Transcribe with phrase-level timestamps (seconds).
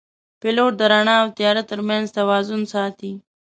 [0.41, 3.11] پیلوټ د رڼا او تیاره ترمنځ توازن ساتي.